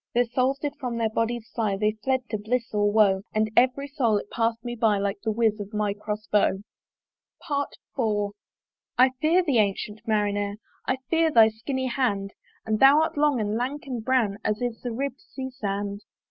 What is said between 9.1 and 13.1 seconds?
fear thee, ancyent Marinere! "I fear thy skinny hand; "And thou